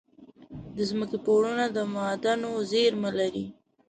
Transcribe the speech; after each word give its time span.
د 0.75 0.77
ځمکې 0.89 1.17
پوړونه 1.25 1.65
د 1.75 1.77
معادنو 1.93 2.49
زیرمه 2.71 3.09
لري. 3.19 3.45